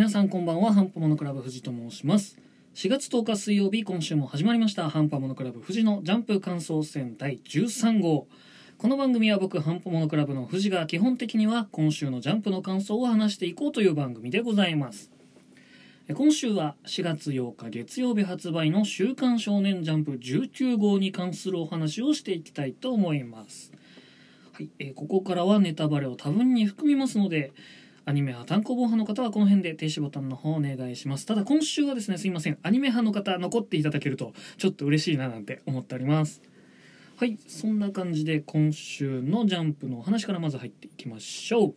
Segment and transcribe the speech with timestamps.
[0.00, 2.38] 皆さんこんばんはハンパモノクラブ藤と申します。
[2.74, 8.26] 4月10日水曜日今週も始まりましたハンパモノクラブ藤のジャンプ感想戦第13号。
[8.78, 15.10] この番組は僕ハンパモノクラブの藤が基本的には今週のジャンプの感想を話していこうという番組でございます。
[16.10, 23.70] 今週は4月8日月曜日発売の「週刊少年ジャンプ」19号に関するお話をしていきたいと思います。
[24.54, 27.52] はい、えーここからはネタバレを多分に含みますので
[28.10, 31.26] アニメ派単行本派の方はこの辺で停止ボタンの方お願いします。
[31.26, 32.58] ただ今週はですねすいません。
[32.62, 36.42] アニメ派の方残っていただけるとちょっと嬉しいななんて思っております。
[37.16, 41.74] はいそんな感じで今週のジャンプのお話からまず入っていきましょう、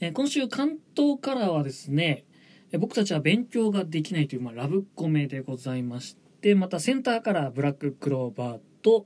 [0.00, 2.24] えー今週関東からはですね
[2.72, 9.04] え僕たちは勉強ができないという、まあ、ラブコメでございましてまたセンターからブラッククローバーと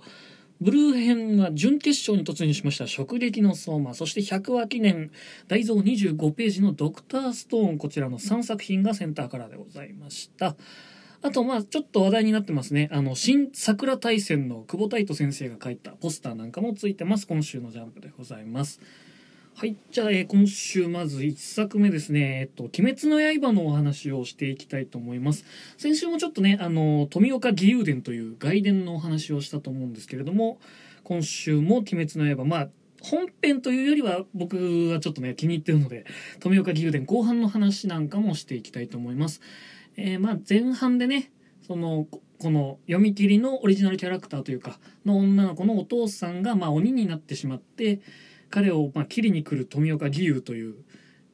[0.62, 5.11] ブルー編は準決勝に突入しました「直撃の相馬」そして百話記念。
[5.48, 10.56] 大蔵25ページの「ドクターストーン」こちらの3作品がセンターカラーでございました。
[11.20, 12.89] あとまあちょっと話題になってますね。
[12.92, 17.27] あの新桜大戦の久保太斗先生が書いたポスターなんかもついてます。
[17.27, 18.81] 今週のジャンプでございます。
[19.55, 22.41] はいじゃあ、えー今週まず1作目ですね。
[22.41, 25.44] えっと「鬼滅の刃」のお話をしていきたいと思います。
[25.77, 30.59] 先週もちょっとねあの富岡義勇伝という外伝のお話をしたと思うんですけれども
[31.05, 32.70] 今週も「鬼滅の刃」まあ
[33.03, 36.06] 本編というよりは僕はちょっとね気に入ってるので
[36.41, 39.41] 富岡義勇伝後半の話なんかもしていきたいと思います、
[39.97, 41.31] えーまあ前半でね
[41.66, 48.00] そのこの読み切りのオリジナルキャラクターというかの女の子のお父さんがまあ鬼になってしまって
[48.53, 50.75] 彼をまあ切りに来る富岡義勇という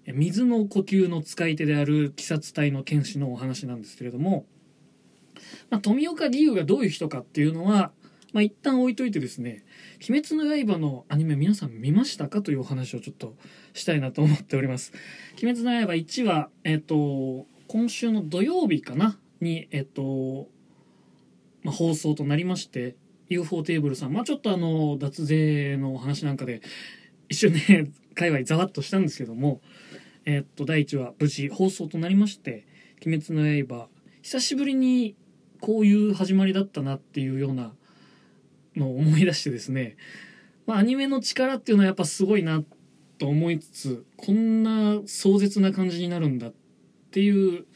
[0.07, 4.47] え水の呼吸の使い手である鬼殺隊の剣士のお話なんですけれども、
[5.69, 7.93] まあ、富岡義勇がどういう人かっていうのは、
[8.33, 9.65] まあ、一旦置いといてですね
[10.09, 13.37] 「鬼滅の刃」のアニメ皆さん見ましたかというお話をちょっと
[13.75, 14.93] したいなと思っております。
[15.43, 19.19] 鬼滅の刃1話、えっ、と、今週の土曜日かな？
[19.41, 20.49] に、えっ、と、
[21.63, 22.97] まあ、放送となりまして、
[23.29, 26.61] UFO テーブルさん、まあちょっとあの、脱税のお話なんかで、
[27.29, 29.61] 一瞬ね、 界隈ざわっとしたんですけども、
[30.25, 32.67] えっと、第1話、無事放送となりまして、
[33.07, 33.89] 鬼滅の刃、
[34.23, 35.15] 久しぶりに
[35.61, 37.75] こういう始まりだったなっていうような
[38.77, 39.97] のを思い出してですね、
[40.67, 42.65] まあアニメの力っていうのはやっぱすごいな
[43.19, 46.55] と思いつつ、こんな壮絶な感じになるんだっ
[47.11, 47.67] ていう、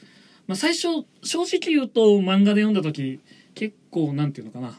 [0.46, 3.20] まあ最初、正直言うと漫画で読んだ時、
[3.54, 4.78] 結構なんていうのかな、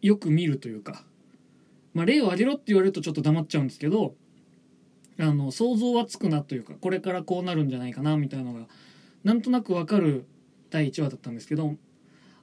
[0.00, 1.04] よく見るというか、
[1.94, 4.14] まあ、例を挙げろって言われるとちょっと黙っちゃうんですけど
[5.18, 8.66] あの想像はつくなというかこれからこうなるんじゃないかなみたいなのが
[9.24, 10.24] なんとなくわかる
[10.70, 11.74] 第1話だったんですけど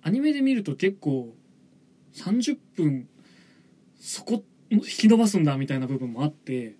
[0.02, 1.34] アニメで見ると結構
[2.14, 3.08] 30分
[4.00, 6.76] そこ引き伸ばすんだみたいな部分もあって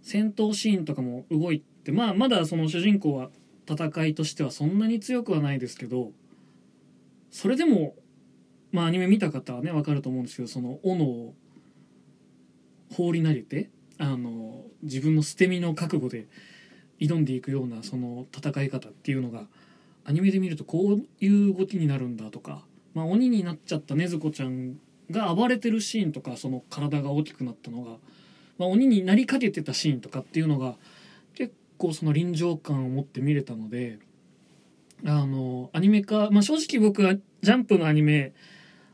[0.00, 3.30] 戦闘シーンとかも動いてまあまだその主人公は
[3.68, 6.12] 戦いとしてはそんなに強くはないですけど
[7.30, 7.94] それでも
[8.70, 11.34] まあアニメ見た方はね分かると思うんですけどその斧を
[12.94, 16.26] 放り投げてあの自分の捨て身の覚悟で
[17.00, 19.46] 挑んでいくようなその戦い方っていうのが
[20.04, 22.64] アニメで見るとこういう動きになるんだとか、
[22.94, 24.76] まあ、鬼になっちゃった禰豆子ちゃん
[25.10, 27.92] が暴れてるシーンとかその体が大きくなったのが、
[28.58, 30.76] まあ、鬼になりかけてたシーンとかっていうのが
[31.34, 33.98] 結構その臨場感を持って見れたので
[35.04, 38.32] あのアニメ化、まあ、正直僕はジャンプのアニメ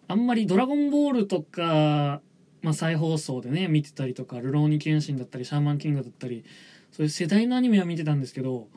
[0.09, 2.21] あんまり「ドラゴンボール」とか
[2.63, 6.45] まあ、再放送でね見てたりとか「ルローニケンシン」だったり「シャーマンキング」だったり
[6.93, 8.69] そういう世代のアニメは見てたんですけど、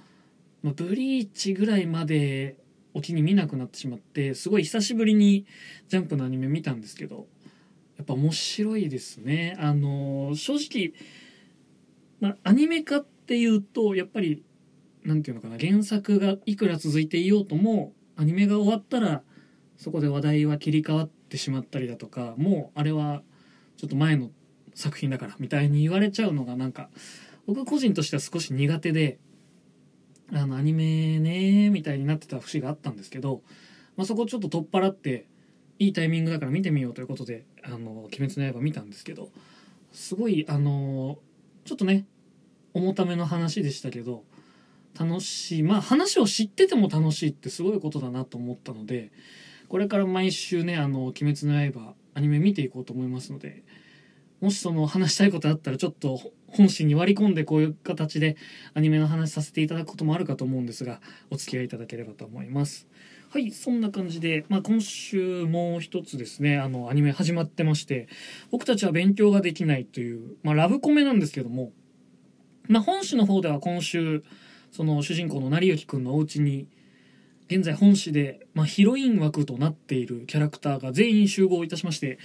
[0.64, 2.58] まあ、ブリーチぐらいまで
[2.94, 5.46] お気に見なくなってしまってすごい久しぶりに
[5.90, 7.28] ジャンプのアニメ見たんですけど
[7.98, 9.56] やっぱ面白いですね。
[9.58, 10.94] あの正直、
[12.20, 14.44] まあ、アニメ化っていうとやっぱり
[15.04, 19.24] なんていうのかな原作がいくら続いていようともアニメが終わったら
[19.78, 23.22] そこで話題は切り替わってしまったりだとかもうあれは
[23.78, 24.30] ちょっと前の
[24.74, 26.90] 作品だからみたいに言われちゃうのがなんか
[27.48, 29.20] 僕個人としては少し苦手で
[30.34, 33.42] あのアニメねみたいになってた節があったんですけど、
[33.96, 35.28] まあ、そこちょっと取っ払って
[35.78, 39.30] いいタイミングだから見てみようということで「あの鬼滅の刃」見たんですけど
[39.92, 41.20] すごいあの
[41.66, 42.06] ちょっとね
[42.74, 44.24] 重ための話でしたけど
[44.98, 45.64] 楽しい。
[45.64, 49.12] まあ話を知ってても楽しいってすごいことだなと思ったので
[49.68, 53.64] これから毎週ね「あの鬼滅の刃」アニメ見ていこうと思いますので
[54.42, 58.38] もしその話したいことあったらちょっと本心に割り込んでこういう形で
[58.74, 62.88] アニメの話させていただくこともあるかと思うんですがお付き合いいただければと思います。
[63.30, 68.08] はいそんな感じで、まあ、今週もう一つですねあのアニメ始まってまして
[68.50, 71.72] 僕たちは勉強ができないという、まあ、ラブコメなんですけども、
[72.70, 74.24] まあ、本誌の方では今週
[74.72, 76.68] その主人公の成幸くんのお家に
[77.48, 82.18] 現在本誌で、まあ、ヒロイン枠となっているキャラクターが全員集合いたしまして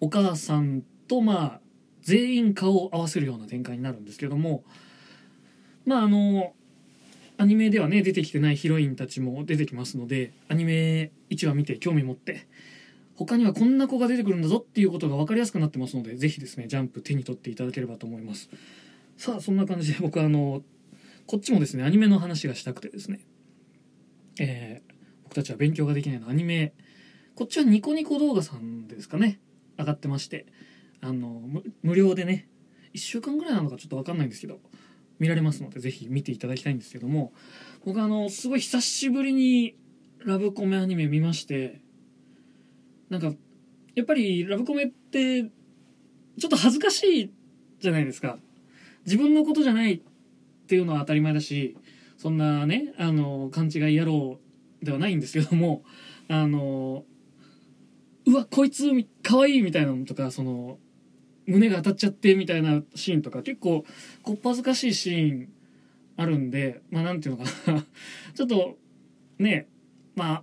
[0.00, 1.60] お母さんとまあ
[2.02, 4.64] 全員顔を合わせるような展開になるんですけども
[5.86, 6.52] まああの
[7.38, 12.46] アニメではね出てきてないヒロインたちも出てきますのでアニメ1話見て興味持って
[13.16, 18.48] 他にはこんな子が出てくるんだぞっていうことが分かりやすくなってますのでぜひですねジャンプ手に取っていただければと思います。
[19.16, 20.62] さあそんな感じで僕あの
[21.26, 23.20] こっちもですねアニメの話がしたくてですね
[24.38, 24.94] えー、
[25.24, 26.28] 僕たちは勉強ができないの。
[26.28, 26.74] アニメ。
[27.34, 29.40] こっちはニコニコ動画さんですかね。
[29.78, 30.46] 上がってまして。
[31.00, 31.42] あの
[31.82, 32.48] 無料でね。
[32.94, 34.60] 1週間ぐらいなのかちょっと分かんないんですけど。
[35.18, 37.32] 見られますのでぜひ見ていただきたいんですけども。
[37.84, 39.76] 僕あのすごい久しぶりに
[40.24, 41.80] ラブコメアニメ見まして。
[43.10, 43.32] なんか
[43.94, 47.32] やっぱりラブコメってちょっと恥ずかしい
[47.80, 48.38] じゃないですか。
[49.04, 50.00] 自分のことじゃないっ
[50.66, 51.76] ていうのは当たり前だし。
[52.18, 54.38] そんなねあの勘違い野郎
[54.82, 55.84] ではないんですけども
[56.28, 57.04] あの
[58.26, 58.90] うわこいつ
[59.22, 60.78] かわいいみたいなのとかその
[61.46, 63.84] 胸が当たっちゃってみたいなシーンとか結構
[64.22, 65.48] こっぱずかしいシーン
[66.16, 67.86] あるんでまあなんていうのかな。
[68.34, 68.76] ちょっと
[69.38, 69.68] ね
[70.16, 70.42] ま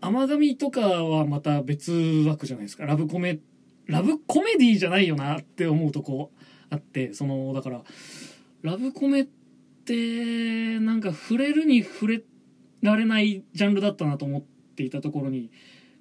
[0.00, 1.92] あ甘神とかはまた別
[2.26, 2.86] 枠じゃないですか。
[2.86, 3.38] ラブコメ
[3.86, 6.32] ラブコメディじゃないよなって思うとこ
[6.70, 7.82] あってそのだから
[8.62, 9.39] ラブコメって
[9.94, 12.22] なんか触れるに触れ
[12.82, 15.50] られないジャンルだったなと思っていたところに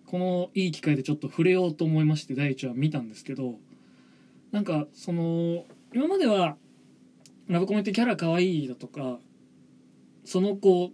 [0.06, 3.56] このいい機会でちょっと触れようと思いまして第一話見たんですけど
[4.52, 6.56] なんかその今までは
[7.48, 9.20] ラブコメってキャラ可愛いだとか
[10.24, 10.92] その子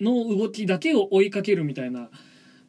[0.00, 2.10] の動きだけを追いかけるみたいな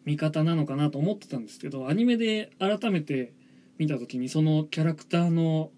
[0.06, 3.34] 見方なのかなと思ってたんですけどアニメで改めて
[3.78, 5.72] 見た時にそのキャラクターの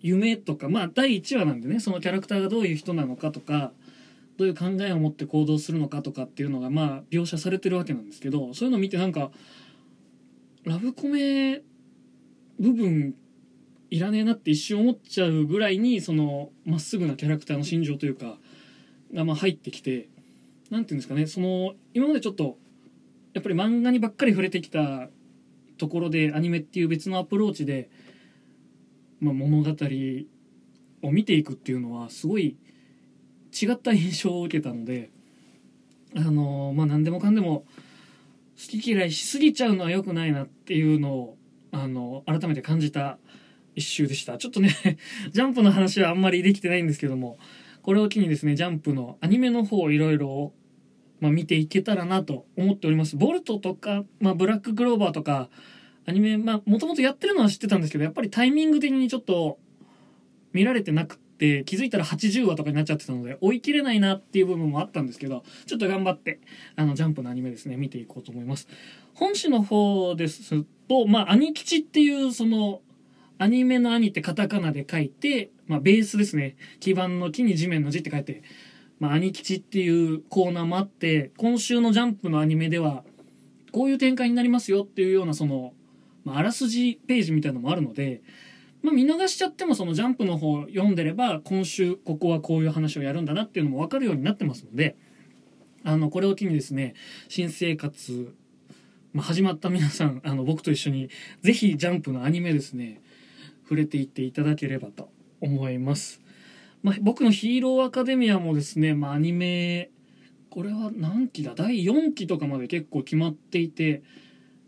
[0.00, 3.72] 夢とかまあ第1話なんでねそのキャラクターがどういう人なのかとか
[4.36, 9.30] どういう考えを持って行動するのかとかっていうのがまあ描写されてるわけなんですけどそういうのを見てなんか
[10.64, 11.62] ラブコメ
[12.58, 13.14] 部分
[13.90, 18.36] いらねえなって一瞬思っちゃうぐらいにそのまっすぐなキャラクターの心情というか
[19.14, 20.08] がまあ入ってきて
[20.70, 22.58] 何て言うんですかねその今までちょっと
[23.34, 25.08] やっぱり漫画にばっかり触れてきた
[25.78, 27.88] ところでアニメっていう別のアプローチで、
[29.20, 29.70] まあ、物語
[31.02, 32.56] を見ていくっていうのはすごい
[33.52, 35.10] 違った印象を受けたので
[36.16, 37.64] あのまあ何でもかんでも
[38.56, 41.36] 好き嫌いしすぎちゃうのは良くないなっていうのを
[41.72, 43.18] あの改めて感じた
[43.78, 44.38] 一周でした。
[44.38, 44.70] ちょっとね
[45.32, 47.38] ジャンプの話はあんまりできてないんですけども、
[47.82, 50.52] これを機にですね、ジャンプのアニメの方をいろいろ、
[51.20, 53.16] まあ、見ていけたらなと思っております。
[53.16, 55.48] ボルトとか、まあ、ブラッククローバーとか、
[56.08, 59.58] アニメ、まあ、もともとやってるのは知ってたんですけど、やっぱりタイミング的にちょっと
[60.54, 66.40] 見られてなくて、気づいたら80話とかになっちゃってたので、追い切れないなっていう部分もあったんですけど、ちょっと頑張って、
[66.76, 68.68] あの、ジャンプのアニメですね、見ていこうと思います。
[69.12, 72.80] 本誌の方ですと、まあ、兄吉っていう、その、
[73.36, 76.56] アニメの兄ってカタカナで書いて、まあ、ベースですね。
[76.80, 78.42] 基盤の木に地面の字って書いて、
[78.98, 83.04] まあ、兄吉っていうコーナーもあって、今週のジャンプのアニメでは、
[83.72, 85.74] こういう展開になりますよっていうような、その、
[86.28, 88.22] まあ、あらすじページみたいのもあるので、
[88.82, 94.96] まあ、見逃しちゃってもそのジャンプの方読んでれば、今週ここはこういう話をやるんだなっていうのも分かるようになってますので、
[95.84, 96.94] あの、これを機にですね、
[97.28, 98.34] 新生活、
[99.12, 101.08] まあ、始まった皆さん、あの、僕と一緒に、
[101.40, 103.00] ぜひジャンプのアニメですね、
[103.64, 105.10] 触れていっていただければと
[105.40, 106.20] 思います。
[106.82, 109.90] まあ、僕のヒーローアカデミアもですね、まあ、アニメ、
[110.50, 111.54] これは何期だ？
[111.54, 114.02] 第4期とかまで結構決まっていて、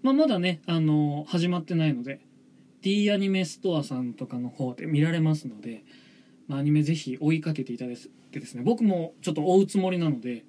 [0.03, 2.21] まあ、まだね、あの、始まってないので、
[2.83, 5.85] D アニメストアさんとかの方で見られますので、
[6.49, 7.97] まあ、アニメぜひ追いかけていただい
[8.31, 10.45] てですね、僕もちょっと追うつもりなので、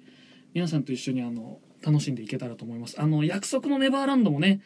[0.54, 3.00] 皆さんと一緒にあの、楽しんでいけたらと思います。
[3.00, 4.62] あの、約束のネバーランドもね、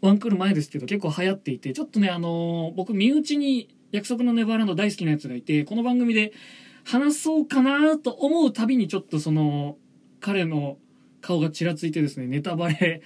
[0.00, 6.32] ワンクール前ですけど結構流行っていて、ちょっとね、あの、僕身内に約束のネバーランド大好きなやつがいて、この番組で
[6.84, 9.76] 話そうかなと思うたびにちょっとその、
[10.20, 10.78] 彼の
[11.20, 13.02] 顔がちらついてですね、ネタバレ、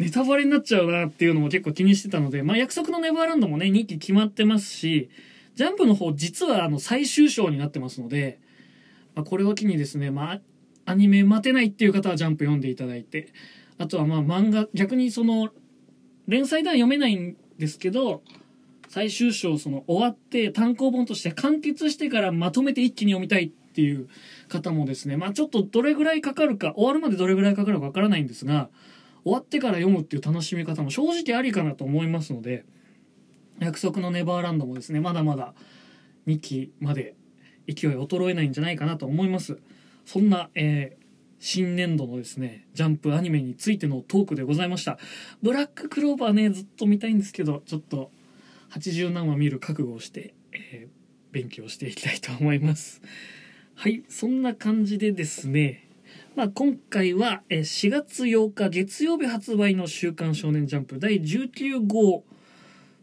[0.00, 5.10] ネタバレになっちゃうなっていうのも結構気にしてたので、まあ約束のネバーランドもね、2期決まってますし、
[5.56, 8.40] ジャンプの方実はあの最終章になってますので、
[9.14, 10.40] まあ、これを機にですね、まあ、
[10.86, 13.34] アニメ待てないっていう方はジャンプ読んでいただいて、
[13.76, 15.50] あとはまあ漫画、逆にその
[16.26, 18.22] 連載では読めないんですけど、
[18.88, 24.08] 最終章その終わって単行本として完結してからまとめて一気に読みたいっていう
[24.48, 28.70] 方もですね、まあちょっとどれぐらいかかるか、終わるまでどれぐらいかかるかわからないんですが、
[29.24, 32.64] 終わってから読むっていう楽しみ方も正直ありかなと思いますので、
[33.58, 35.54] 約束のネバーランドもですね、まだまだ
[36.26, 37.14] 2期まで
[37.66, 39.58] 勢い衰えないんじゃないかなと思います。
[40.06, 41.00] そんな、えー
[41.42, 44.98] 新年度のですね、ジャンプアニメについてのトークでございました。
[45.40, 48.10] ブラッククローバーね、ずっと見たいんですけど、ちょっと
[48.72, 51.00] 80何話見る覚悟をして、えー
[51.32, 53.00] 勉強していきたいと思います。
[53.74, 55.88] はい、そんな感じでですね、
[56.40, 62.24] まあ、今回は4月8日月曜日発売の「週刊少年ジャンプ」第19号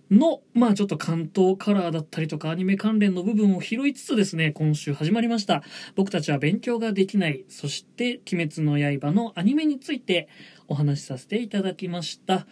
[0.10, 5.62] の、まあちょっと関東カラーだったりとかアニメ関連の部分を拾いつつですね、今週始まりました。
[5.94, 7.46] 僕たちは勉強ができない。
[7.48, 10.30] そして、鬼滅の刃のアニメについて
[10.68, 12.48] お話しさせていただきました。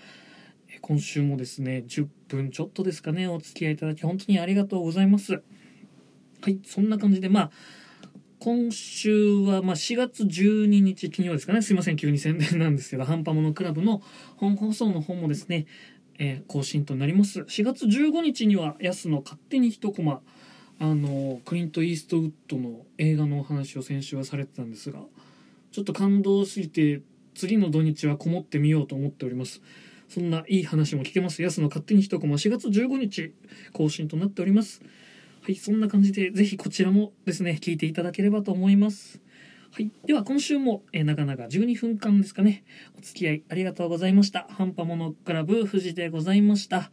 [0.81, 5.41] 今週もですね、10分ちょっとですかね、お付き合いいただき本当にありがとうございます。
[6.41, 7.51] はい、そんな感じで、まあ、
[8.45, 11.63] 今週は、まあ、4月12日金曜ですかね。
[11.63, 14.03] すいません、急に宣伝なんですけど、ハンパモノクラブの
[14.37, 15.65] 本放送の方もですね、
[16.19, 17.39] えー更新となります。
[17.39, 20.21] 4月15日には、ヤスの勝手に一コマ、
[20.77, 24.99] あの、クリント・イーストウッドの映画のお話を先週はされてたんですが、
[25.71, 27.01] ちょっと感動すぎて、
[27.33, 29.63] 次の土日はこもってみようと思っております。
[30.07, 31.41] そんないい話も聞けます。
[31.41, 33.33] ヤスの勝手に一コマ、4月15日
[33.73, 34.83] 更新となっております。
[35.45, 39.21] はい、そんな感じで、ぜひこちらもですね、聞いていただければと思います。
[39.71, 39.91] はい。
[40.07, 42.63] では、今週も、えー、長々12分間ですかね。
[42.97, 44.47] お付き合いありがとうございました。
[44.49, 46.89] ハンパモノクラブ富士でございました。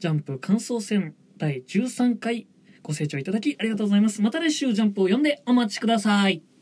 [0.00, 2.48] ジャンプ感想戦第13回
[2.82, 4.22] ご清聴いただきありがとうございます。
[4.22, 6.53] また来週ジャンプを読んでお待ちください。